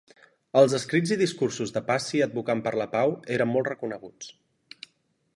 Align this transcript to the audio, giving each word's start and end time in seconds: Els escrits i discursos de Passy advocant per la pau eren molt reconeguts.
Els 0.61 0.71
escrits 0.75 1.11
i 1.15 1.17
discursos 1.19 1.73
de 1.75 1.83
Passy 1.89 2.21
advocant 2.27 2.63
per 2.67 2.73
la 2.83 2.87
pau 2.95 3.13
eren 3.35 3.51
molt 3.53 3.69
reconeguts. 3.73 4.33